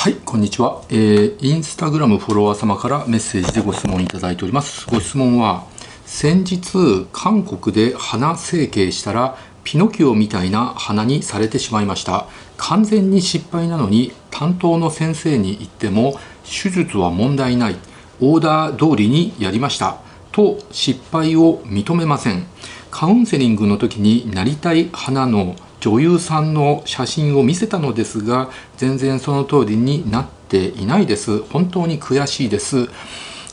[0.00, 4.88] はいこんにちは、えー、インスタグラムフォロワー様からメッセージでご質問いただいております。
[4.88, 5.66] ご質問は
[6.06, 12.28] 先日韓国で鼻整形したらピノキオみたいな鼻にされてしまいました。
[12.56, 17.76] 完全に失敗なのに担当の先生に言っても手術は問題ない。
[18.22, 19.98] オーダー通りにやりました。
[20.32, 22.46] と失敗を認めません。
[22.90, 31.42] カウンセリングの時になりたい鼻の女優さんの写真を見せたのですが全然その通りになっていないです。
[31.44, 32.88] 本当に悔しいです。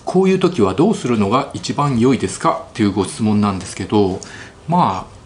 [0.05, 2.65] こういう時はどうするのが一番良いですか？
[2.69, 4.19] っていうご質問なんですけど
[4.67, 5.17] まあ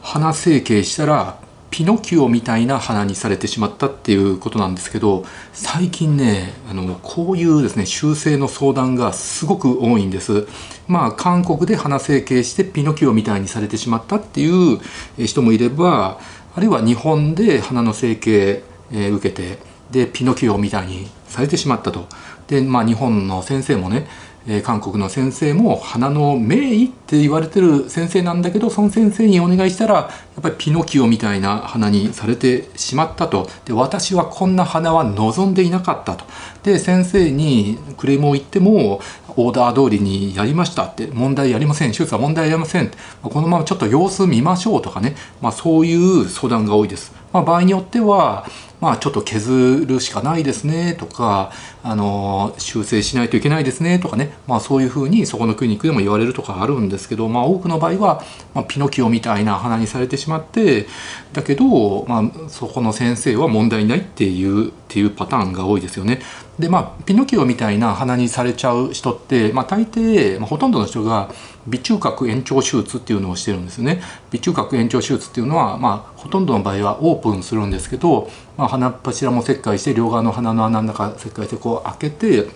[0.00, 1.38] 鼻整形したら
[1.70, 5.24] ピノキオみたいな鼻にされてしまったっていうことなんですけど
[5.54, 10.46] 最近ねあのこういうですね修正の相談がすごく多いんです。
[10.86, 14.80] まあ韓国で鼻整形してピノキオみたいにされてしまったっていう
[15.24, 16.20] 人もいれば
[16.54, 18.62] あるいは日本で鼻の整形、
[18.92, 19.58] え、受けて
[19.90, 22.06] でピノキオみたいにされてしまったと。
[22.46, 24.06] でまあ日本の先生もね
[24.46, 30.10] え、韓国の先生も花の名医って言われてる先生なんだけどその先生にお願いしたらや
[30.40, 33.48] っぱりピノキオみたいな花にされてしまったと。
[33.64, 36.24] で私はこんな花は望んでいなかったと。
[36.62, 39.00] で先生にクレームを言っても
[39.36, 42.90] オーダー通りにやりましたって問題ありません手術は問題ありません
[43.22, 47.12] このままちょっと様子見ましょうとかね、まあ、そういう相談が多いです。
[47.32, 48.46] まあ、場合によっては
[48.82, 51.52] まあ、ちょっと削るしかないですねとか
[51.84, 60.88] あの修正しないといけないですねとかね、まあ、そういうふうにそこのクリニックでも言われるとかあるんですけど、まあ、多くの場合は、ま、ピノキオみたいな鼻にされてしまって
[61.32, 66.20] だけど、まあ、そこの先生は問題ないっていうっていうパターンが多いですよね。
[66.58, 71.30] でまあピノキオみたいな鼻にされちゃう人って、まあ、大抵、まあ、ほとんどの人が
[71.64, 82.48] 鼻中隔延長手術っていうのをしてるんですね鼻中隔延長手術っていうのは、まあ、ほとんどの場合はオープンするんですけど、まあ、鼻柱も切開して両側の鼻の穴の中切開してこう開けて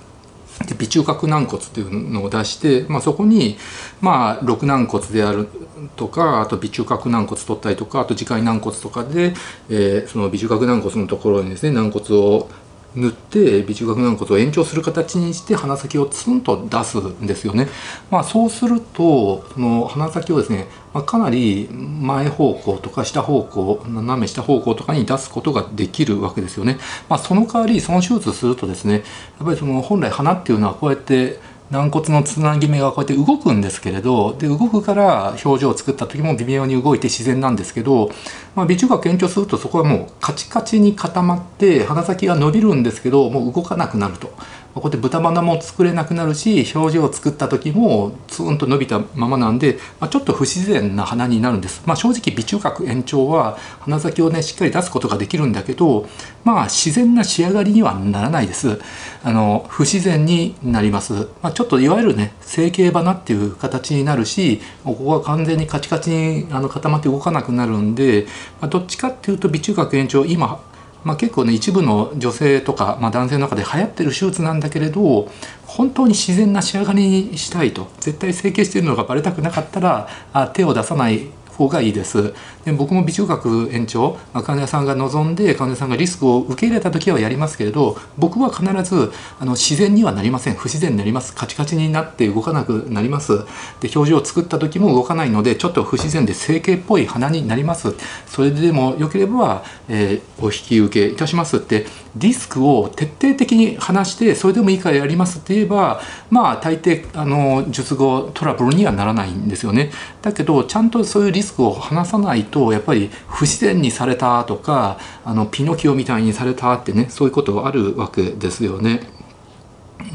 [0.65, 3.59] で鼻中隔軟骨というのを出して、まあ、そこに、
[4.01, 5.49] まあ、肋軟骨である
[5.97, 9.35] とかあと微中隔軟骨取ったりとかあと磁界軟骨とかで、
[9.69, 12.49] えー、その微中核軟骨のところにですね軟骨を
[12.97, 17.69] 塗って微中核軟骨を延長する形にして鼻先をツンと出すんですよね。
[18.11, 26.79] まあ、そうするとその鼻先をですね、まあ、かなり前方向とか下方向斜め下方向とかに出すことができるわけですよね。
[27.09, 29.03] まあ、その代わりその手術するとですねやっ
[29.45, 31.39] ぱりその本来鼻っていうのはこうやって
[31.71, 38.09] 軟骨のつなぎ目がこうやって動くんですけれどで動くから表情を作った時も微妙に動いて自然なんですけど、
[38.55, 44.33] まあ、鼻中学延長するとそこはもうカチカチに固まって鼻先が伸びるんですけどもう動かなくなると。
[44.77, 56.07] こうやって豚鼻も作れなくなるし表情を作った時もツーンと伸びたままなんで、まあ、ちょっと不自然な鼻になるんです、まあ、正直鼻中隔延長は鼻先をねしっかり出すことができるんだけど
[56.45, 58.79] まあ自然な仕上がりにはならないです。
[59.25, 68.27] あの不自然になります、まあ、ちょっといわゆるね整形鼻っていう形になるしここが完全にカチカチにあの固まって動かなくなるんで、
[68.61, 70.61] まあ、どっちかっていうと鼻中隔延長今
[71.07, 75.31] まあ、結構ね一部の女性とか、まあ、男性の中で流行ってる手術なんだけれど
[75.65, 82.35] 本当に自然な仕上がりにしたいと絶対整形しているのがバレたくなかったらあ手を出さない方がいいです。
[82.67, 90.55] で僕も鼻中隔延長、ま、患者さんが望んで患者さんがリスクを受け入れた時はやりますけれど僕は必ずあの自然にはなりません。
[90.55, 91.33] 不自然になります。
[91.33, 93.39] カチカチになって動かなくなります。
[93.81, 97.95] で表情を作った時も動かないのでちょっと不自然で整形っぽい鼻になります。
[98.27, 101.59] それでもよければ、えー、お引き受けいたします。
[101.59, 106.01] ってリスクを徹底的に話してそれでもいいからやりますって言えば
[106.31, 109.93] まあ大抵あの術後トラブルにはならないんですよね。
[110.23, 119.01] だけどちゃんとそういうリスクを話さないととやっぱり不自然にされたとかあのピノキオみたいにされたってねそういうことあるわけですよね。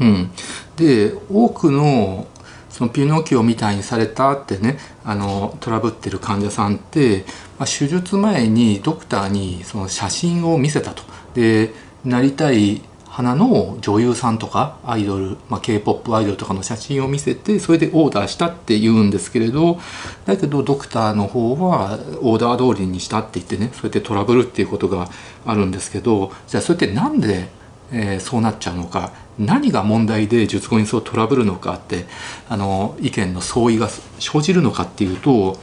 [0.00, 0.30] うん、
[0.76, 2.26] で多くの
[2.68, 7.24] そのピノキオみたいにされたってねあのトラブってる患者さんって、
[7.58, 11.04] まあ、手術前にドクターにその写真を見せたと。
[11.34, 11.72] で
[12.04, 12.82] なりたい
[13.12, 19.78] 花の女優さんとかアイドル、まあ、k p o p アイドルとかの写真を見せてそれでオーダーしたって言うんですけれど
[20.24, 25.10] だけどドクターの方はオーダー通りにしたって言ってねそうやってトラブルっていうことが
[25.44, 27.50] あるんですけどじゃあそれって何で、
[27.92, 32.06] えー、そうなっちゃうのか何が問題で術後にそうトラブルのかって
[32.48, 33.90] あの意見の相違が
[34.20, 35.58] 生じるのかっていうと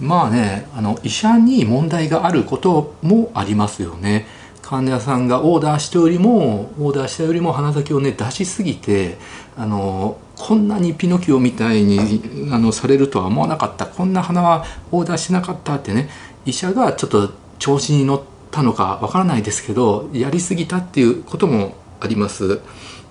[0.00, 4.26] まあねあの医者に問題があることもありますよね。
[4.70, 9.18] 患者さんがオーダーしたよりもオーダーしたよりも鼻先をね出しすぎて
[9.56, 12.22] あのこんなにピノキオみたいに
[12.52, 16.08] あのされるとは思わなかったこんな鼻はオーダーしなかったってね
[16.46, 18.22] 医者がちょっと調子に乗っ
[18.52, 22.60] たのかわからないですけどやりすぎたっていうこともあります。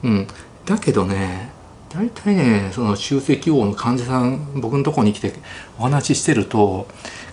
[0.02, 0.28] うん、
[0.66, 1.52] だけどね
[1.90, 5.34] 大体ねその集積王の患者さん僕のとこに来て
[5.78, 6.88] お話ししてると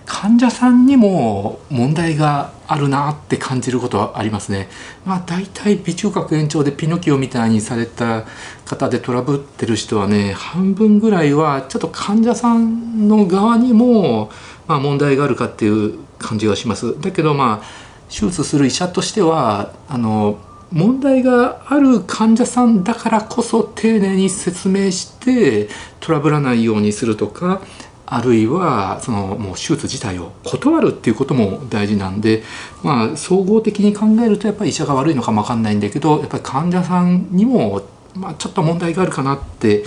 [0.06, 4.68] 患者さんにも問題があるなって感じることはありますね。
[5.04, 8.24] まあ大体微中核延長でピノキオみたいにされた
[8.64, 14.30] 方でトラブってる人はね半分ぐらいはちょっと患者さんの側にも
[14.66, 17.00] まあ問題があるかっていう感じがします。
[17.00, 20.38] だけどまあ手術する医者としてはあの
[20.72, 25.68] 問題がある患者さんだからこそ丁寧に説明して
[26.00, 27.62] トラブらないようにするとか
[28.06, 32.44] あるいはそのもう手術自体を断るっていうことも大事なんで、
[32.82, 37.82] まあ、総合的に考えるとやっぱり医者が悪いのかもわかんないんだけどやっぱり患者さんにも、
[38.14, 39.84] まあ、ちょっと問題があるかなって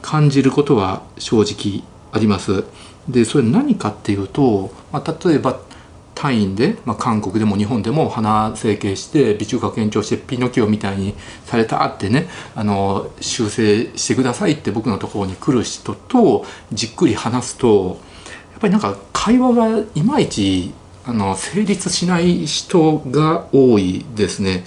[0.00, 1.82] 感じることは正直
[2.12, 2.64] あります。
[3.08, 5.60] でそれ何かっていうと、まあ、例えば
[6.16, 11.14] 単位で、まあ、韓国でも日本でも鼻整形して微中核延長してピノキオみたいに
[11.44, 12.26] されたってね
[12.56, 17.98] あの修正してくださいって僕のところに来る人とじっくり話すと
[18.52, 20.72] やっぱりなんか会話がいまいち
[21.04, 24.64] あの成立しない人が多いですね。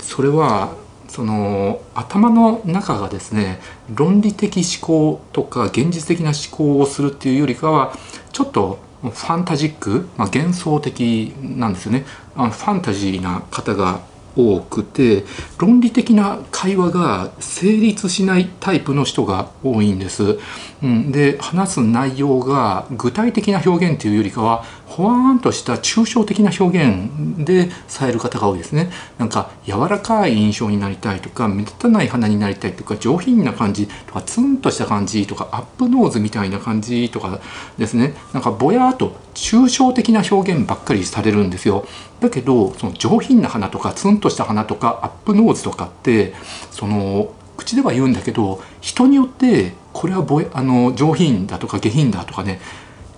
[0.00, 0.74] それは
[1.08, 3.60] その頭の中がですね
[3.94, 7.96] 論理的思考とか現実的な思考をするっていうよりかは
[8.32, 12.04] ちょっとファンタジック、まあ、幻想的なんですよね。
[12.34, 14.00] あのファンタジーな方が
[14.36, 15.24] 多くて
[15.58, 20.38] 論理的な会話が成立しないタイプの人が多いんです。
[20.82, 28.90] うん、で話す内容が具体的な表現というよりかはほわーんとした抽象的な表現でされる方が多いですね。
[29.18, 37.40] なんか柔らかい印象になりたいとか目立たない花になりたいとか上品な感じとかツンとした感じとかアップノーズみたいな感じとか
[37.78, 41.86] ですねなんかぼやーっと抽象的な表現ばっかりされるんですよ。
[42.20, 46.34] だけどその上品な花とかツンととした花とかアップノーズとかって
[46.70, 52.60] その口では言うんだけど人によってこれはぼあの上品だとか下品だとかね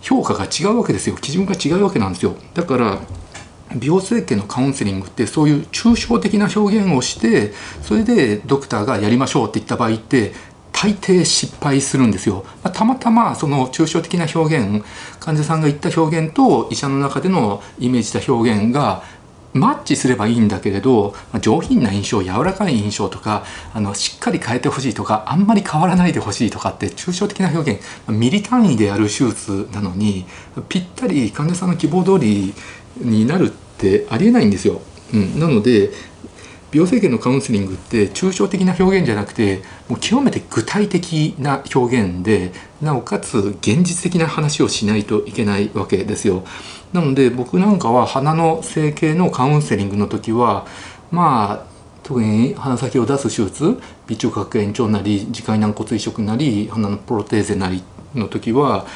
[0.00, 3.00] 評価が違うわけですよ基準が違うわけなんですよだから
[3.75, 7.52] 美容整形のカウンセリングってそういう抽象的な表現をして
[7.82, 10.32] それでドクターがやりましょうって言った場合って
[10.72, 12.44] 大抵失敗するんですよ。
[12.62, 14.84] まあ、たまたまその抽象的な表現
[15.19, 19.02] 患者さんが言った表現と医者の中でのイメージした表現が
[19.55, 30.27] マッチすればいいんだけれど上品な印象柔らかい印象とかあのしっかり変えてほしいとかあんまり変わらないでほしいとかって抽象的な表現ミリ単位でやる手術なのに
[30.69, 32.53] ぴったり患者さんの希望通り
[32.99, 34.81] になるってありえないんですよ。
[35.15, 35.91] うん、なので
[36.71, 42.53] 美容整形のカウンセリングって抽象的な表現じゃなくてもう極めて具体的な表現で
[42.83, 46.45] なおかつ現実的な話をしないといけないわけですよ。
[46.93, 50.67] なので僕なんかは鼻の整形のカウンセリングの時は
[51.11, 57.82] まあ特に鼻先を出す手術微中核炎症なり耳介軟骨移植なり鼻のプロテーゼなり
[58.14, 58.87] の時は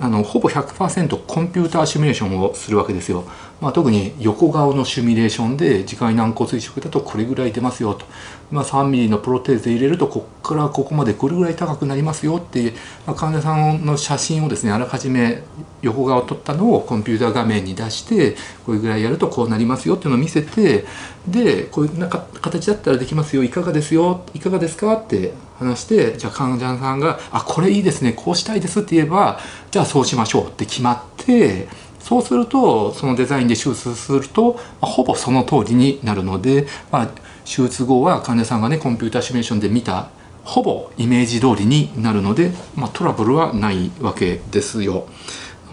[0.00, 3.24] あのほぼ100%コンピューターシミュレーションをするわけですよ。
[3.60, 8.06] まあ、特に横顔のシミュレーションで耳介軟骨移植だとこれぐらい出ますよと、
[8.50, 12.72] まあ、3ミリのプロテーゼ入れるとこっからここまでこれぐらい高くなりますよって、
[13.06, 15.42] まあ、患者さんの写真をですねあらかじめ
[15.82, 18.36] 横顔を撮ったのをコンピューター画面に出して
[18.66, 20.84] これぐらいやるとこうなりますよっていうのを見せて
[21.28, 29.38] でこういうなか形だったらできますよいかがですよいかがですかって話してじゃあ患者さんが「あこれいいですねこうしたいです」って言えば
[29.70, 31.68] じゃあそうしましょうって決まって
[32.00, 37.08] そうするとそのデザインで手術すると、まあ、ほぼその通りになるので、まあ、
[37.50, 40.10] 手術後は患者さんがねコンピューターシミュレーションで見た
[40.44, 45.08] ほぼイメージ通りになるので、まあ、トラブルはないわけですよ。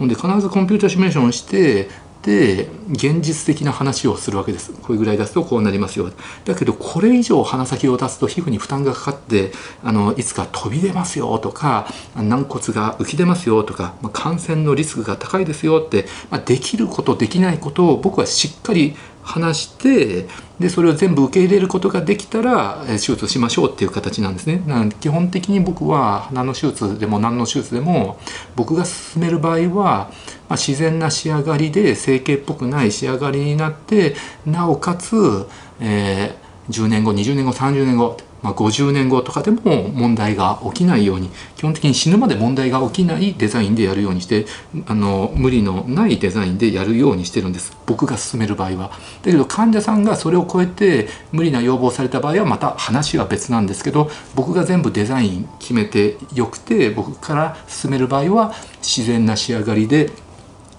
[0.00, 1.88] で必ずコンピューターシミュレーションをして
[2.28, 6.12] で現実的な話をするわけですこれぐらい出すとこうなりますよ
[6.44, 20.26] だけどこれ以上鼻先を出すと皮膚に負担がかかってあのいつか飛び出ますよとか軟骨が浮き出ますよとか、まあ、感染のリスクが高いですよって、まあ、できることできないことを僕はしっかり話して
[20.58, 24.62] でそれを全部受け入れることができたら手術しましょうっていう形なんですね。
[24.66, 28.18] なので基本的に僕は鼻の手術でも何の手術でも
[28.56, 30.10] 僕が進める場合は、
[30.48, 34.14] まあ、自然な仕上がりで整形っぽくない仕上がりになって
[34.46, 35.46] なおかつ、
[35.80, 44.46] えー、10年後20年後30年後まあ、50年後とかでも問題が起きないように基本的に死ぬまで問題が起きないデザインでやるようにして
[44.86, 48.90] あの無理のないデザインでやるようにしてるんです僕が進める場合は。
[49.22, 60.10] だけど患者さんがそれを超えて無理な要望された場合はまた話は別なんですけど僕が全部デザイン決めてよくて僕から進める場合は自然な仕上がりで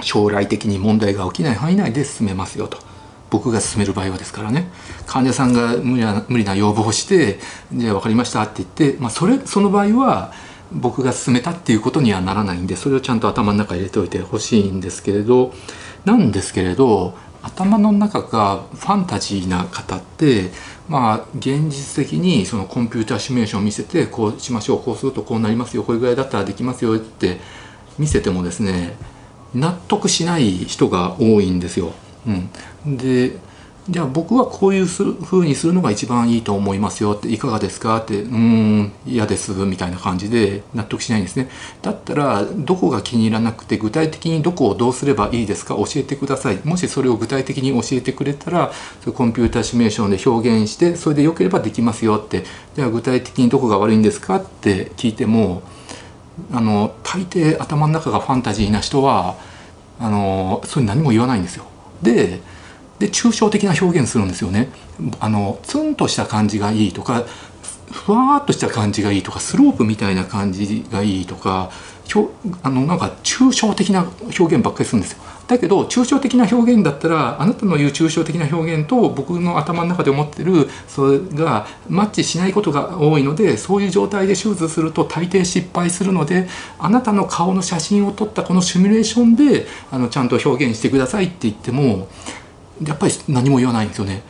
[0.02, 2.78] 将来的に問題が起きない範囲内で進めますよと。
[3.30, 4.70] 僕が勧める場合はですからね
[5.06, 7.40] 患者さんが無理な無理な要望をして
[7.74, 10.34] 「じゃあ分かりました」って言って、まあ、それその場合は
[10.72, 15.54] 僕が勧めたっていうことにはならないんでそれをちゃんと頭の中に入れておいてほしいんですけれど
[16.06, 20.52] なんですけれど頭の中がファンタジーな方って
[20.88, 27.40] まあ現実的にそのコンピューターシミュレーションを見せてこうしましょうこうするとこうなりますよこれぐらいだったらできますよって
[27.98, 28.96] 見せてもですね
[29.54, 31.94] 納得しない人が多いんですよ。
[32.28, 33.38] うん、で
[33.90, 41.50] じゃあ僕はこういうふうにするのが一番いいと思いますよっていかがですかってうん嫌ですみたいな感じで納得しないんですね。
[41.82, 46.60] だったらどこが気に入らなくて具体的にどこをどうすればいいですか教えてください。
[46.64, 48.72] もしそれを具体的に教えてくれたら
[49.16, 52.44] コンピューターシミュレーションで表現してそれでよければできますよって。
[52.76, 55.64] じゃあ具体的にどこが悪いんですかって聞いても
[56.52, 59.36] あの大抵頭の中がファンタジーな人は
[60.00, 61.66] あのそれ何も言わないんですよ。
[62.02, 62.42] で
[63.00, 64.70] で抽象的な表現するんですよね。
[65.20, 67.26] あのツンとした感じがいいとか
[67.92, 71.72] ふわっとした感じがいいとかスロープみたいな感じがいいとか
[72.64, 74.06] あのなんか抽象的な
[74.38, 75.20] 表現ばっかりするんですよ。
[75.50, 92.08] だけど抽象的な表現だったらあなたの言う抽象的な表現と僕の頭の中で思ってるそれがマッチしないことが多いのでそういう状態で手術すると大抵失敗するのであなたの顔の写真を撮ったこのシミュレーションであのちゃんと表現してくださいって言っても
[92.84, 94.22] やっぱり何も言わないんですよね。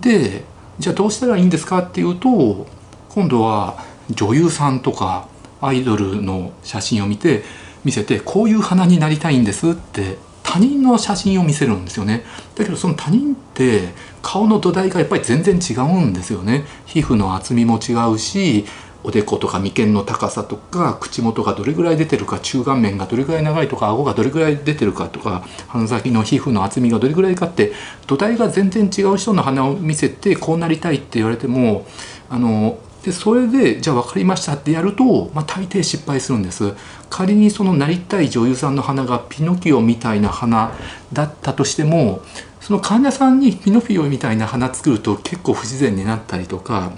[0.00, 0.42] で
[0.80, 2.66] じゃあどうしたらいいんですかっていうと
[3.10, 5.28] 今度は女優さんとか
[5.60, 7.44] アイドルの写真を見て
[7.84, 12.24] 見せてこういう花になりたいんですって他人の写真を見せるんですよね。
[12.54, 13.88] だけどその他人って
[14.22, 16.64] 顔の土台がやっぱり全然違うんですよね。
[16.86, 18.64] 皮膚の厚みも違うし
[19.02, 27.72] おでことか眉間の高さとか口元がどれぐらい出てるか中顔面がどれぐらい長いとか顎がどれぐらい出てるかとか鼻先の皮膚の厚みがどれぐらいかって
[28.06, 31.86] 土台が全然違う人の鼻を見せてこうなりたいって言われても
[32.30, 36.72] あのでそれでじゃあ分かりましたってやると、まあ、大抵失敗するんです。
[37.10, 40.72] 仮にそのなりたい女優さんの鼻がピノキオみたいな鼻
[41.12, 42.22] だったとしても
[42.60, 46.92] その患者さんにピノキオみたいな鼻作ると結構不自然になったりとか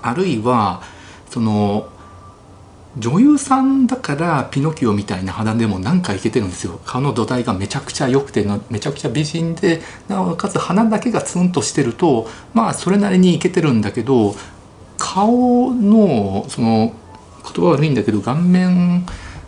[0.00, 0.82] あるいは
[1.28, 1.88] その
[2.98, 6.80] 女優さんだからピノキオみたいな鼻でも何かいけてるんですよ。
[6.86, 14.34] 顔の土台がめちゃくちゃ良くてめちゃくちゃ美人でなおかつ鼻だけがツンとしてるとまあそれなりにいけてるんだけど
[15.16, 16.92] 顔のその
[17.42, 19.06] 言葉悪いんだけど顔面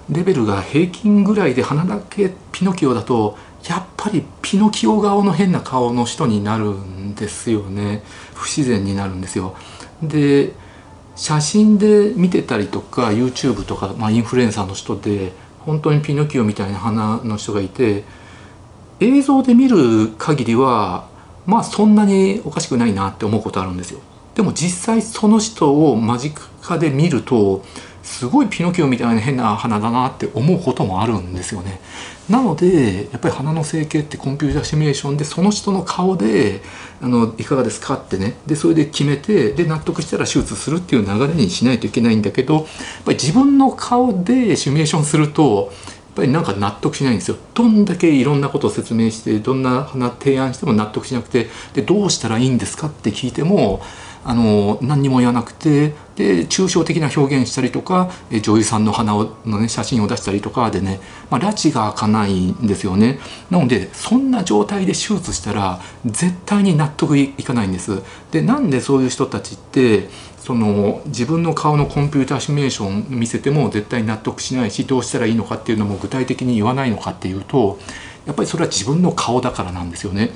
[0.09, 3.37] レベルが平均ぐらいで鼻だけピノキオだと
[3.69, 9.57] やっぱりピノキオ顔の変な顔の人になるんですよね不自然になるんですよ。
[10.03, 10.55] で
[11.17, 15.33] 写真で見てたりとか YouTube とか、まあ、インフルエンサーの人で
[15.67, 18.05] 本当にピノキオみたいな鼻の人がいて
[19.01, 21.09] 映像で見る限りは
[21.45, 24.01] まあそんなにおかしくないなって思うことあるんですよ。
[24.39, 27.65] でも実際その人を間近で見ると
[28.05, 31.81] すごいピノキオみたいな変な鼻だなって思うこともあるんですよね。
[32.31, 36.61] なのでやっぱり鼻の整形ってコンピューターシミュレーションでその人の顔で
[37.03, 42.65] あのいかがですかってねでそれで決めてで納得したら手術するっていう流れにしないといけないんだけどやっ
[43.07, 53.81] ぱり自分の顔でシミュレーションするとやっぱりなんか納得しないんですよどんだけいろんなことを説明してどんな花提案しても納得しなくてでどうしたらいいんですかって聞いても
[54.25, 58.11] あの何にも言わなくてで抽象的な表現したりとか
[58.43, 63.19] 女優さんの花をの、ね、写真を出したりとかでね、まあ、拉が開かないんですよね
[63.51, 70.09] なのでそんな状態で手術したら絶対に納得いかないんですでなんでそういう人たちって
[70.39, 77.79] その自分の顔のコンピューターシミュレーション見せても絶対納得しないしどうしたらいいのかっていうのも具体的に言わないのかっていうと
[78.27, 80.31] やっぱりそれは自分の顔だからなんですよね。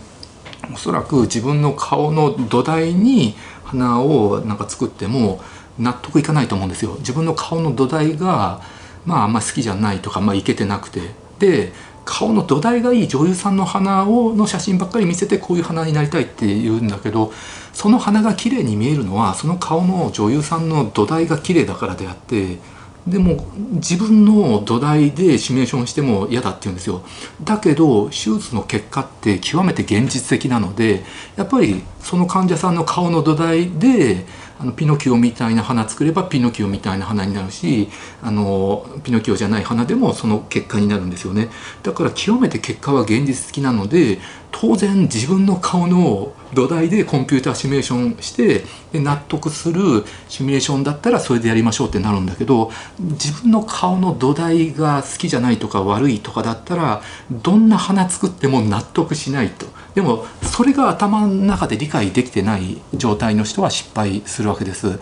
[0.73, 3.35] おそらく自分の顔の土台に
[3.73, 5.41] 花をなんか作っても
[5.79, 6.97] 納得いかないと思うんですよ。
[6.99, 8.61] 自分の顔の土台が
[9.05, 11.01] まああんま好きじゃないとかまあいけてなくて
[11.39, 11.73] で
[12.05, 17.33] 顔の土台がいい女優さんの花をの写真ばっかり見せてこういう花になりたいって言うんだけど
[17.73, 22.59] その花が綺麗に見えるのはその顔の女優さんの土台が綺麗だからであって
[23.07, 27.03] でも自分の土台でシミュレーションしても嫌だって言うんですよ。
[27.43, 31.03] だけど手術の結果って極めて現実的なので
[31.37, 34.25] やっぱりその患者さんの顔の土台で
[34.63, 37.89] あのピノキオみたいな花作ればピノキオみたいな花になるし
[38.23, 41.51] あのピノキオじゃない花でもその結果になるんですよね。
[41.83, 44.19] だから極めて結果は現実的なので
[44.53, 57.03] 当然自分の顔の土台でコンピューターシミュレーションしてで納得するシミュレーションだったらそれでやりましょうってなるんだけど自分の顔の土台が好きじゃないとか悪いとかだったら
[57.33, 59.67] どんな花作っても納得しないと。
[59.95, 64.99] でもそれが頭の中で理解できてない状態の人は失敗するわけです。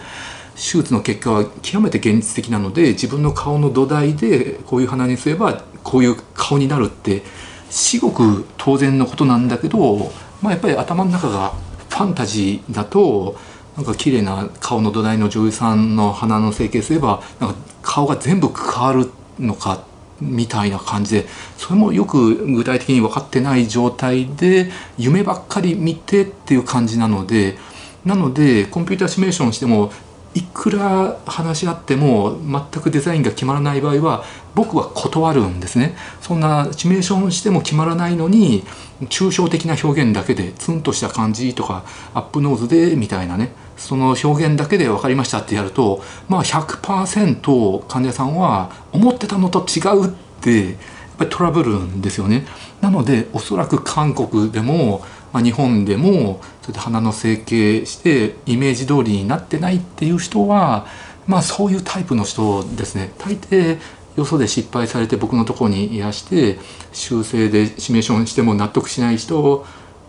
[0.56, 7.22] 手術の結果は極めて現実的なので自分の顔の土台でこういう鼻にすればこういう顔になるって
[7.70, 11.54] 至極当然のことなんだけど、まあ、やっぱり頭の中が
[11.88, 13.36] ファンタジーだと
[13.76, 19.82] なんか綺麗な顔の土台の女優さんの鼻の整形すればなんか顔が全部変わるのか
[20.20, 27.58] みたいな感じでそれもよく具体的に分かってない状態で夢ばっかり見てっていう感じなので
[28.04, 29.92] なのでコンピューターシミュレーションしても
[30.32, 34.24] いくら話し合っても全くデザインが決まらない場合は
[34.54, 35.96] 僕は断るんですね。
[36.20, 38.62] そんなシミュレーションしても決まらないのに
[39.06, 41.84] 抽象的な表現だけでツンとした感じとか
[42.14, 43.52] アップノーズでみたいなね。
[43.80, 50.10] その表現だけで分かりましたってやるとまあ100%患者さんは思ってたのと違うっ
[50.40, 50.74] てやっ
[51.18, 52.46] ぱりトラブるんですよね。
[52.80, 60.86] なのでおそらく韓国でもまあ、日本でもそれで鼻の整形してイメージ通りになってないっていう人は、
[61.26, 63.12] まあ、そういうタイプの人ですね。
[63.18, 63.78] 大抵
[64.16, 66.58] よそで失敗されて僕のとこにいらして
[66.92, 69.64] 修正でシミュレーションしても納得しない人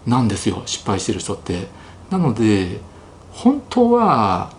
[0.07, 0.63] なんですよ。
[0.65, 1.67] 失敗してる人って。
[2.09, 2.81] なので
[3.41, 4.51] 本当は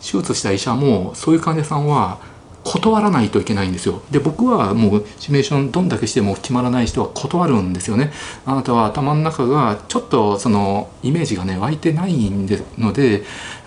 [0.00, 2.18] 手術した医者もそういう患者さんは
[2.64, 4.02] 断らないといけないんですよ。
[4.10, 8.12] で僕はもうシミュレーションどんだけしても決まらない人は断るんですよね。
[8.46, 13.22] あなたは頭の中がちょっとそのイメージがね湧いてないんでのでやっ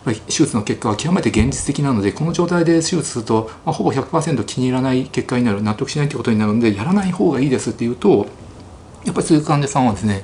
[0.06, 8.28] ぱり手術の結果は極めて現実的なのでこの状態で手術すると、まあ、ほぼ100%気に入らない結果になる納得しないってことになるのでやらない方がいいですっていうと
[9.04, 10.24] やっぱりそういう患者さんはですね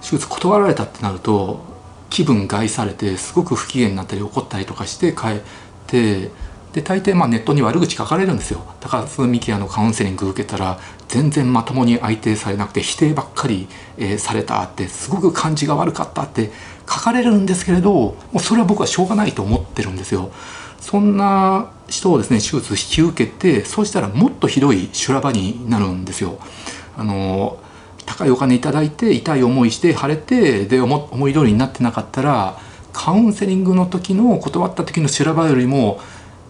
[0.00, 1.75] 手術断られたってなると
[2.10, 5.40] 気分害されてすごく不機嫌になったり怒ったりとかして帰っ
[5.86, 6.30] て
[6.72, 16.50] で大抵まあネットに悪口書かれるんですよ高須幹也のカウンセリング受けたら全然まともに相手されなくて否定ばっかり、えー、されたってすごく感じが悪かったって
[16.88, 20.30] 書かれるんですけれどもうそれは僕はしょうがないと思ってるんですよ。
[20.80, 26.38] そんな人をですね手術引き受けてそうしたらもっとひどい修羅場になるんですよ。
[26.96, 27.58] あの
[28.06, 32.58] 高いお金いただいて痛い思いして腫れてで思い通りになってなかったら
[32.92, 36.00] カウンセリングの時の断った時の修羅場よりも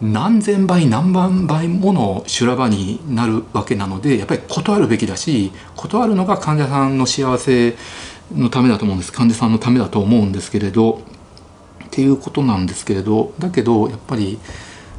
[0.00, 7.76] 何千倍何万倍もの修羅場になるわけなのでやっぱり断るべきだし断るのが患者さんの幸せ
[8.34, 11.00] のためだと思うんです患者さんのためだと思うんですけれど
[11.86, 14.38] っていうことなんですけれどだけどやっぱり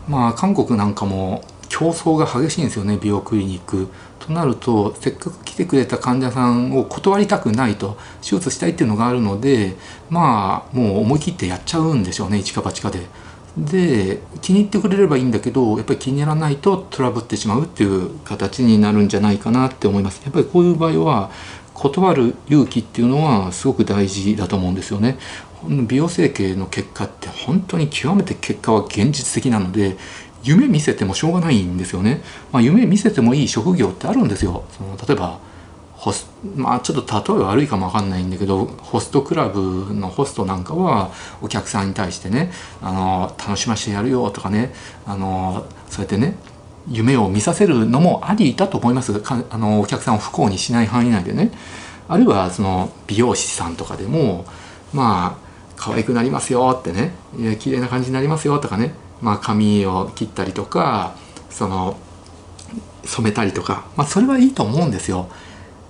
[0.08, 3.90] まあ韓国なんかも競争が激しいんですよね美容クリニック。
[4.20, 9.76] となるとせっかく来てくれた患者さんを断りたくないと手術したいっていうのがあるので
[10.10, 13.00] まあもう思い切ってやっちゃうんでしょうね一か八かで。
[13.58, 21.32] で気に入ってくれればいいんだけどやっぱり気にならないとトラブってしまうっていう形になるんじゃないかなって思いますやっぱりこういう場合は
[21.74, 25.18] 断る勇気っていうのはすごく大事だと思うんですよね
[25.88, 29.98] 美容整形の結果って本当に極めて結果は現実的なので
[30.44, 32.22] 夢見せてもしょうがないんですよね、
[32.52, 34.64] まあ、夢見せてもいい職業ってあるんですよ。
[34.78, 35.40] その例えば
[35.94, 44.74] ホスまあちょっと例え悪いかもわかんないんだけどホストクラブのホストなんかはお客さんに対してねあの楽しませてやるよとかね
[45.08, 46.36] あのそうやってね
[46.88, 49.20] 夢を見させるのもありだと思います。
[49.20, 51.52] かあのお客さんを不幸にしない範囲内でね。
[52.08, 54.46] あるいはその美容師さんとかでも
[54.94, 57.12] まあ可愛くなりますよってね
[57.60, 61.16] 綺麗な感じになりますよとかねまあ髪を切ったりとか
[61.50, 61.98] その
[63.04, 65.30] 染めたりとかまあそれはいいと思うんですよ。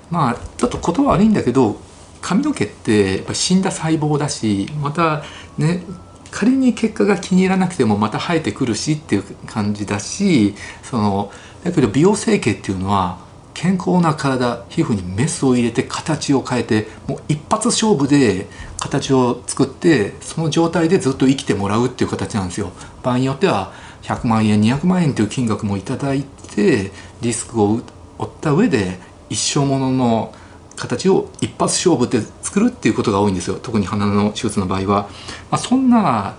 [0.10, 1.78] まあちょっと言葉悪いんだけど
[2.22, 5.24] 髪の毛ってやっぱ死んだ細胞だしまた
[5.58, 5.84] ね
[6.32, 11.32] 仮に結果が気に入らなくてもまた生えてくるしっていう感じだしその
[11.63, 13.20] だけど美容整形っていうのは
[13.54, 18.46] 健康な体皮膚にメスを入れて形を変えてもう一発勝負で
[18.80, 22.72] 形を作ってその状態でずっと生きてもらうっていう形なんですよ。
[23.04, 27.82] 場合によっては100万円200万円という金額も頂いてリスクを
[28.18, 30.34] 負った上で一生ものの
[30.76, 33.60] 形を一発勝負で作るっていうことが多いんですよ。
[33.62, 35.10] 特に鼻の手術の場合は、
[35.52, 36.36] まあ、そんな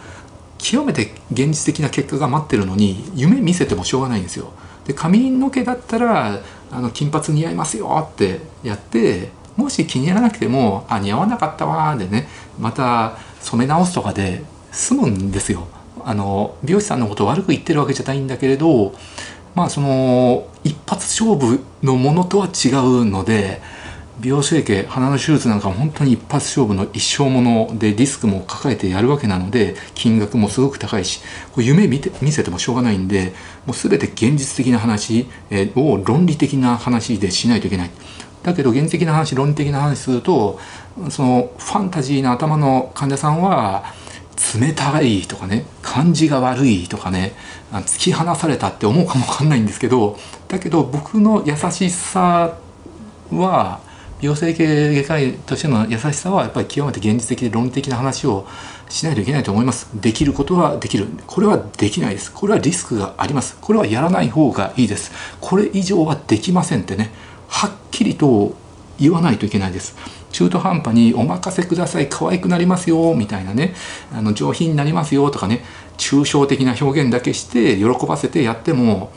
[0.58, 4.52] 極めて現実的な結果が待ってるのに夢見せてもしょうがないんですよ。
[4.86, 12.28] で髪の毛だったらあの金髪似合いますよってやってもし気に入らなくてもあ似合わなかったわでね
[12.60, 15.66] また染め直すとかで済むんですよ
[16.04, 18.94] あの美容師さんのこと悪く言ってるわけじゃないんだけれど
[19.56, 23.60] まあその一発勝負のものとは違うので
[24.20, 31.20] 美容整形鼻の手術なんかも本当に一発勝負の一生ものでリスクも抱えてやるわけなので金額もすごく高いし
[31.52, 33.32] これ夢見て見せてもしょうがないんで
[33.66, 35.26] もう全て現実的な話
[35.74, 37.90] を論理的な話でしないといけない。
[38.42, 40.58] だけど現実的な話論理的な話すると
[41.10, 43.84] そのファンタジーな頭の患者さんは
[44.60, 47.32] 冷たいとかね感じが悪いとかね
[47.72, 52.56] 突き放されたって思うかもわかんないんですけどだけど僕の優しさ
[53.30, 53.80] は
[54.20, 58.46] 美容整形外科医としての優しさはやっぱり極めて現実的で論理的な話を
[58.88, 59.88] しないといけないと思います。
[60.00, 61.06] できることはできる。
[61.26, 62.32] これはできないです。
[62.32, 63.56] これはリスクがあります。
[63.60, 65.12] これはやらない方がいいです。
[65.40, 67.12] これ以上はできませんってね。
[67.48, 68.54] はっきりと
[68.98, 69.96] 言わないといけないです。
[70.32, 73.74] 中途半端に「お任せください可愛くなりますよ」みたいなね
[74.14, 75.64] あの上品になりますよとかね
[75.96, 79.10] 抽象的な表現だけして喜ばせてやっても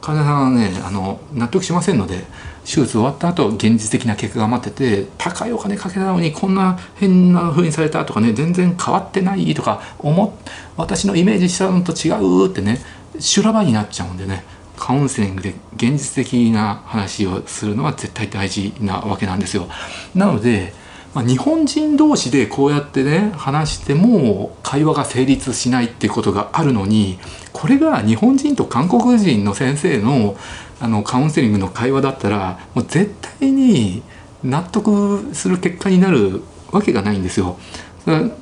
[0.00, 2.24] 患者さんはねあの納得しませんので
[2.64, 10.38] 手術終わった後現実的な結果が待ってて高いお金かけたのにこんな変な風にされたとかね全然変わってないとか思
[10.76, 12.80] 私のイメージしたのと違うってね
[13.18, 14.44] 修羅場になっちゃうんでね。
[14.76, 19.68] カウンセリングで現実的な話をするのは絶対大事なわけなんですよ。
[20.14, 20.72] なので、
[21.14, 27.18] まあ、日本人同士でこうやってね話しても会話が成立しないっていうことがあるのに
[27.52, 30.36] これが日本人と韓国人の先生の
[30.78, 33.10] あのカウンセリングの会話だったらもう絶
[33.40, 34.02] 対に
[34.44, 37.56] 納得する結果になるわけがないんですよ。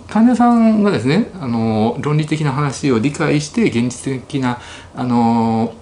[0.08, 4.58] 患者さんがですねあの論理的な話を理解して現実的な
[4.94, 5.74] あの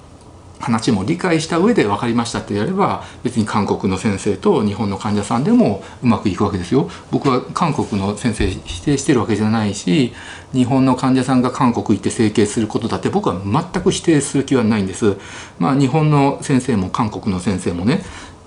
[0.63, 6.89] 話も理解した上で分かりましたってやれば別に韓国の先生と日本の患者さんでもうまくいくわけですよ。
[7.11, 10.13] 僕は韓国の先生否定してるわけじゃないし
[10.53, 15.17] 日本の患者さんが韓国行って整形することだって僕は全く否定する気はないんです。
[15.59, 18.05] まあ日本の先生も韓国の先生もね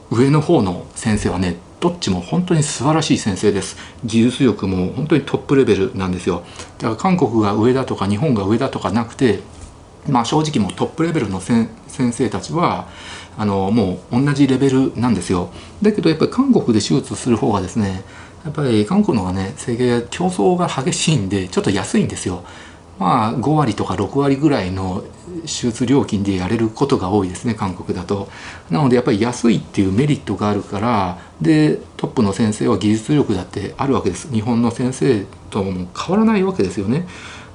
[0.09, 6.43] 上の方の先生はねどっちも本当に素晴らしい先生です技術力も本当にトップレベルなんですよ
[6.79, 9.41] だから韓国が上だとか日本が上だとかなくて
[10.07, 12.87] まあ、正直もうトップレベルの先生たちは
[13.37, 15.49] あのもう同じレベルなんですよ。
[15.81, 18.03] だけどやっぱり韓国で手術する方がですね
[18.43, 22.43] やっぱり韓国の方がね整形競争が激しいんでちょっと安いんですよ。
[22.97, 25.03] まあ5割とか6割ぐらいの
[25.41, 28.29] 手術料金でやれることが多いですね韓国だと。
[28.69, 34.31] なのでやっぱり安いっていうメリットがあるからでトップの先生は技術力だってあるわけです。
[34.31, 37.07] 日本の先生とも変わらないわけですよね。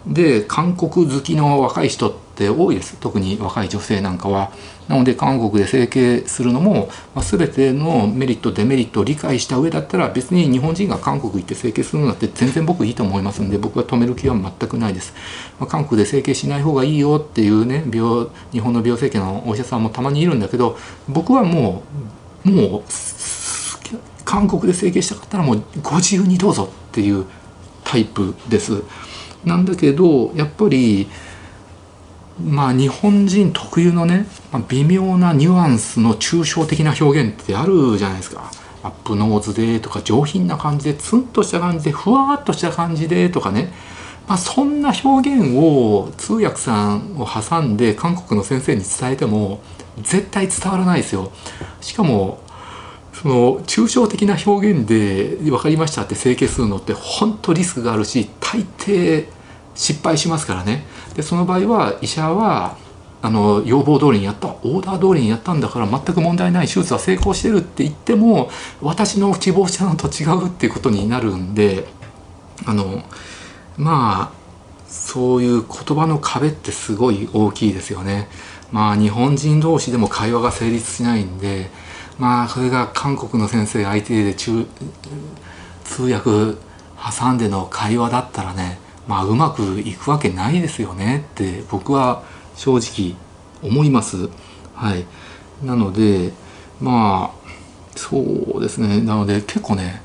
[0.07, 2.96] で韓国好きの若い人って多いです。
[2.98, 4.53] 特に若い女性なんかは。
[4.88, 15.14] なので韓国で整形するのも、まあ、全てのメリットデメリットを理解した上だったら別に日本人が韓国行って整形するのだって全然僕いいと思いますんで僕は止める気は全くないです、
[15.61, 20.76] まあ、韓国で整形しない方がいいよっていうね病日本の美容整形のお医者さんもたまにいるんだけど
[21.09, 21.85] 僕はも
[22.44, 22.83] うもう
[24.24, 27.26] 韓国で整形したかったらもうご自由にどうぞっていう
[27.85, 28.83] タイプです。
[29.44, 31.09] なんだけどやっぱり
[32.44, 38.50] まあ日本人特有のね、まあ、微妙なニュアンスの抽象的な表現ってあるじゃないですか。
[38.83, 43.72] アップノーズでとか上品な感じでツンとした感じでふわっとした感じでとかね、
[44.26, 49.61] まあ、そんな表現を通訳さんを挟んで韓国の先生に伝えても
[49.98, 51.31] 絶対伝わらないですよ。
[51.81, 52.40] しかも
[53.12, 59.26] その抽象的な表現で分かりましたって整形するのって本当リスクがあるし大抵
[59.74, 62.77] 失敗しますからねでその場合は医者は
[63.23, 71.87] あの要望通りにやったオーダー通りにやったんだから全く問題ない手術は成功してるって言っても私の希望したのと違うっていうことになるんで
[72.66, 73.03] あの
[73.77, 74.40] まあ
[74.88, 78.29] そういう言葉の壁ってすごい大きいですよね。
[78.73, 81.70] まあ日本人同士でも会話が成立しないんで
[82.18, 84.66] まあそれが韓国の先生相手で中
[85.85, 86.57] 通訳
[87.01, 92.23] 挟んでの会話だったらねまあうまくいくわけないですよねって僕は
[92.57, 93.17] 正直
[93.63, 94.29] 思います。
[94.75, 95.05] はい、
[95.65, 96.33] なので
[96.81, 97.41] まあ
[97.97, 98.21] そ
[98.57, 100.03] うですねなので結構ね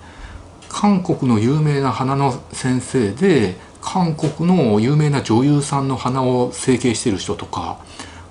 [0.69, 7.79] 韓国の有名な花の先生で韓国の有名な女優さんの鼻を整形してる人とか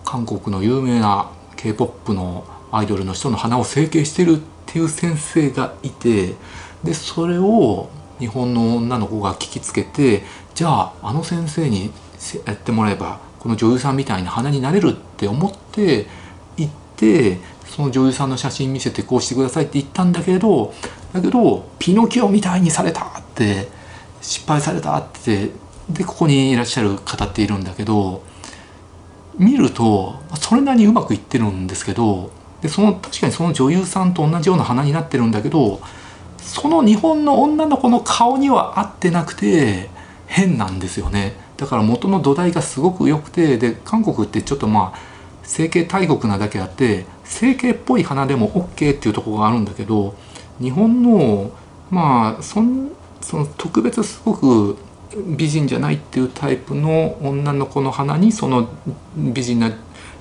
[0.04, 6.34] 韓国の有名な k p o p のアイドルの人の鼻を整形してるっていう先生がいて
[6.82, 11.90] でそれを日本の女の子が聞きつけてじゃああの先生に
[12.46, 16.06] やってもらえばこの女優さんみたいな鼻になれるって思って
[16.56, 20.72] 行ってその女優さんの写真見せてこうしてくださいって言ったんだけど
[21.12, 23.68] だけどピノキオみたいにされたって
[24.20, 25.50] 失敗されたって
[25.90, 28.22] でここにいらっしゃる方っているんだけど
[29.36, 32.30] 見るとそれなりにうまくいってるんですけど
[32.62, 35.80] でその確かにその女優さんと同じような鼻になってるんだけど
[36.38, 39.90] その日本の女の子の顔には合ってなくて
[40.34, 41.36] 変なんですよね。
[41.56, 44.98] だから元の土台がすごく良くてで韓国ってちょっとまあ
[45.44, 50.16] 整形大国なだけあって整形っぽい鼻でも OK っていうとこがあるんだけど
[50.60, 51.52] 日本の
[51.88, 54.76] まあそんその特別すごく
[55.36, 58.68] 美人じゃないっていうタイプの女の子の鼻にその
[59.16, 59.70] 美人な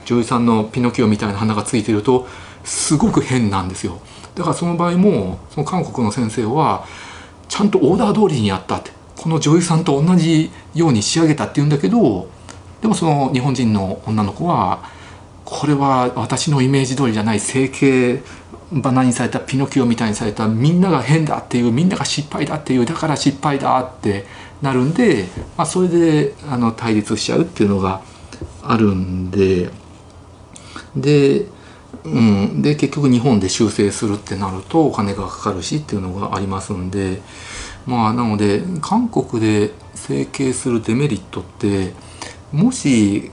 [0.05, 2.27] 女優さんのピノキオみたいな鼻がついてると
[2.63, 3.99] すごく変なんですよ。
[4.35, 6.85] だからその場合もその韓国の先生は
[7.49, 8.91] ちゃんとオーダー通りにやったって。
[9.17, 12.27] この女優さんと同じように仕上げたって言うんだけど
[12.81, 14.89] でもその日本人の女の子は
[15.45, 18.21] これは私のイメージ通りじゃない整形
[18.71, 24.25] バナにされたピノキオみたいにされたみんなが変だっていうみんなが失敗だっていうだから失敗だって
[24.61, 25.25] なるんで、
[25.57, 28.01] まあ、それであの対立しちゃうっていうのが
[28.63, 29.69] あるんで
[30.95, 31.45] で,、
[32.03, 37.21] うん、で結局日本で修正するってなるとお金がかかるしっていうのがありますんで
[37.85, 41.93] まあなので韓国で整形するデメリットって
[42.51, 43.31] もし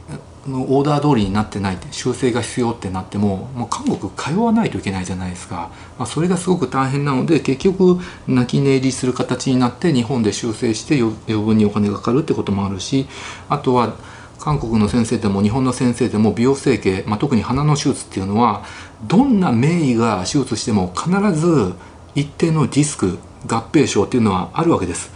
[0.48, 13.06] オーダー通りになってない修正が必要ってなってももう韓国通わないといけないじゃないですか、まあ、それがすごく大変なので結局泣き寝入りする形になって日本で修正して余分にお金がかかるってこともあるし
[13.50, 13.96] あとは
[14.38, 18.64] 韓国の先生でも日本の先生でも美容整形、まあ、特に鼻の手術っていうのは
[19.06, 21.74] どんな名医が手術しても必ず
[22.14, 25.10] 一定のリスク合併症っていうのはあるわけです。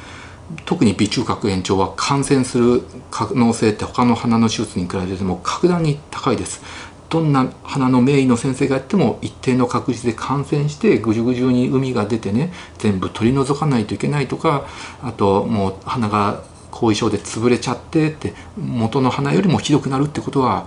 [0.66, 6.62] 特に鼻中隔炎症は感染する可能性って他の鼻の手術に比べても格段に高いです。
[7.08, 14.66] どんな鼻の名医の先生がやっても一定の確率で感染してぐじゅぐじゅに海が出てね全部取り除かないといけないとか
[15.00, 20.66] あともう鼻が後遺症で潰れちゃってって元の鼻よりもひどくなるってことは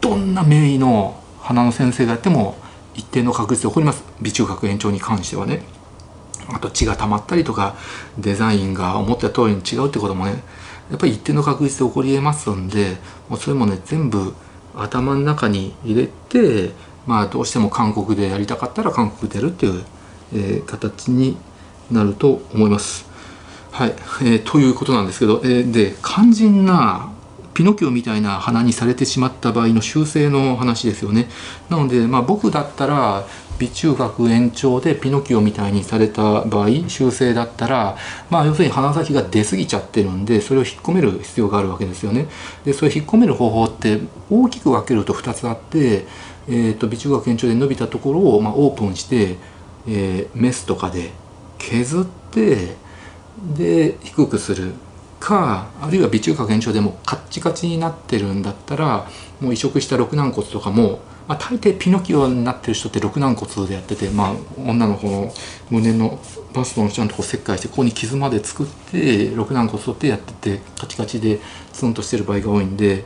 [0.00, 2.56] どんな名医の鼻の先生がやっても
[2.94, 5.62] 一定の確率で起こります鼻中隔炎症に関してはね。
[6.48, 7.76] あと血が溜まったりとか
[8.18, 10.42] デザインが思った通りに違うってこともね
[10.90, 12.96] やっぱり一定の確率で起こりえますんで
[13.28, 14.34] もうそれもね全部
[14.74, 16.70] 頭の中に入れて
[17.06, 19.84] まあどうしても韓国でやりたかったら韓国でやるっていう、
[20.34, 21.36] えー、形に
[21.90, 23.10] なると思います。
[23.70, 27.10] はい、えー、ということなんですけど、えー、で肝心な
[27.54, 31.28] ピノキオみたいな鼻にされてしまった場合の修正の話ですよね。
[31.68, 33.26] なので、まあ、僕だったら
[33.62, 37.96] 鼻中隔延長でピノキオみたいにされた場合修正だったら、
[38.30, 42.26] まあ、要するに鼻先が出過ぎちゃってるんでそれを引っ込める必要があるわけですよね。
[42.64, 46.06] でそれ引っ込める方法って大きく分けると2つあって、
[46.48, 49.36] えーと、鼻中隔延長で伸びたところを、まあ、オープンして、
[49.86, 51.10] えー、メスとかで
[51.58, 52.76] 削って
[53.56, 54.72] で低くする
[55.20, 59.06] かあるいは鼻中隔延長でもカッチカチになってるんだったら
[59.40, 65.32] もう移植した肋軟骨とかもまあ、大抵ピノキオになってる人って肋軟骨でやってて、まあ、女の子の
[65.70, 66.18] 胸の
[66.52, 71.40] バストの下のとこ切開してここに傷まで作って肋軟骨取ってやっててカチカチで
[71.72, 73.04] ツンとしてる場合が多いんで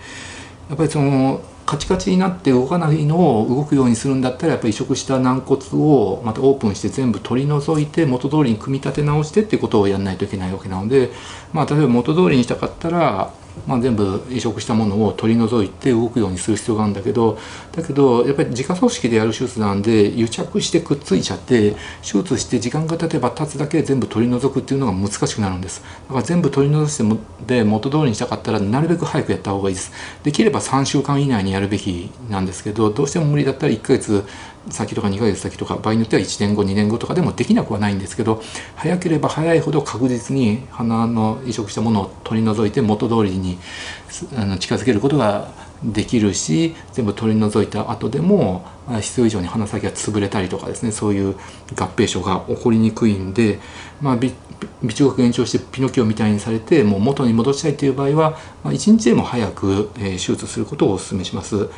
[0.69, 11.11] やっぱりそのカチカチになって動かないのを動くようにするんだったらやっぱり移植した軟骨をまたオープンして全部取り除いて元通りに組み立て直してってことをやらないといけないわけなので、
[11.53, 13.33] まあ、例えば元通りにしたかったら
[13.67, 17.39] まあ、全部移植したものを取り除いて動くようにする必要があるんだけど
[17.73, 25.83] だけどやっぱり自家組織でやる手術なんで癒着してくっついちゃって手術して時間が経てば経つだけ全部取り除くっていうのが難しくなるんです。
[26.09, 29.93] だから全部取り除してもで元通りにしたかったらなるべく早くやった方がいいです。
[30.23, 34.25] できれば3週間以内にやるべきなんですけどどうしても無理だったら1ヶ月
[34.71, 38.43] 先とか2ヶ月先とか場合によっては1年後2年後とかでもできなくはないんですけど
[38.75, 43.59] 早ければ早いほど確実に鼻の移植したものを取り除いて元通りに
[44.37, 45.51] あの近づけることが
[45.85, 48.65] できるし全部取り除いた後でも
[49.01, 51.35] 必要以上に鼻先が潰れたりとかですねそういう
[51.75, 53.61] 合併症が起こりにくいんで、
[54.01, 58.31] まあ、鼻中隔延長してピノキオみたいにされてもう元に戻したいという場合は、
[58.65, 61.69] まあ、1日でも早く、え、手術することをお勧めします。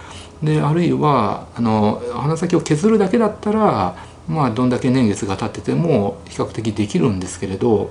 [0.42, 3.96] であるいはあの鼻先を削るだけだったら、
[4.28, 7.90] まあ、どんだけ年月が経ってても比較的できるんですけれど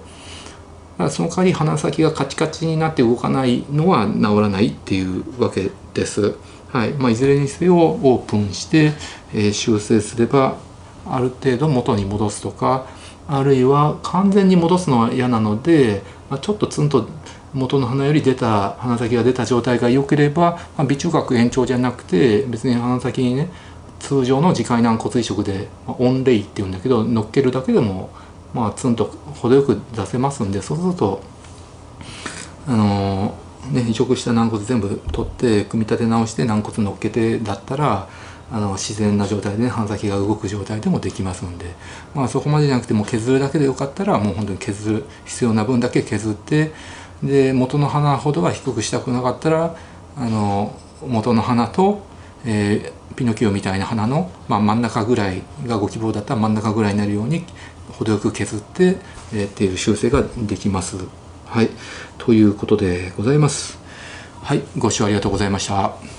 [1.09, 6.35] その代わり鼻先がカチカチになって動かないのは治らないっていうわけです。
[6.69, 8.91] はいまあ、いずれにせよオープンして、
[9.33, 10.57] えー、修正すれば
[11.05, 12.87] ある程度元に戻すとか
[13.27, 17.07] あるいは完全に戻すのは嫌なので、まあ、ちょっとツンと
[17.53, 23.49] 元の鼻より出た鼻先が出た状態が良ければ、まあ、鼻中隔延長じゃなくて別に鼻先にね
[23.99, 28.09] 通常の耳介軟骨移植で、まあ、オンレイっていうんだけど乗っけるだけでも
[28.53, 31.21] まあツンと程よく出せますんでそうすると
[32.67, 38.07] あのー、ね移植した軟骨全部取って組み立て直して軟骨乗っけてだったら
[38.49, 41.65] あの自然な状態で鼻先が動く状態でもできますんで、
[42.15, 46.71] まあ、そこまでじゃなくても削るだけでよかったらもう本当に削る必要な分だけ削って
[47.23, 49.75] で元の花ほどは低くしたくなかったら
[50.15, 50.75] あの
[51.05, 52.01] 元の花と、
[52.45, 57.43] えー、ピノキオみたいな花の、まあ、真ん中ぐらいがご希望だったら真ん中ぐらいになるように
[57.91, 58.97] 程よく削って、
[59.33, 60.97] えー、っていう修正ができます。
[61.45, 61.69] はい、
[62.17, 63.79] ということでございます。
[64.41, 66.16] はい、ご視聴ありがとうございました。